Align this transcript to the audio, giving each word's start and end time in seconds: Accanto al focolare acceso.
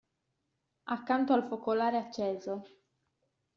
Accanto 0.85 1.33
al 1.33 1.45
focolare 1.45 1.97
acceso. 1.99 2.63